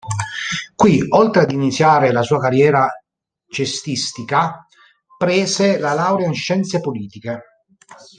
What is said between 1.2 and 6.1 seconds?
ad iniziare la sua carriera cestistica, prese la